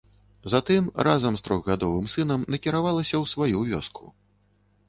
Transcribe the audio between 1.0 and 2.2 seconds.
разам з трохгадовым